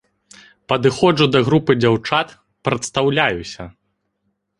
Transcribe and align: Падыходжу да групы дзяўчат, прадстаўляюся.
Падыходжу 0.71 1.27
да 1.33 1.41
групы 1.49 1.71
дзяўчат, 1.81 2.33
прадстаўляюся. 2.69 3.63